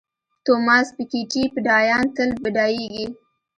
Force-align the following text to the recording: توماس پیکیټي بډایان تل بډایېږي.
توماس 0.45 0.87
پیکیټي 0.95 1.43
بډایان 1.53 2.05
تل 2.15 2.29
بډایېږي. 2.43 3.05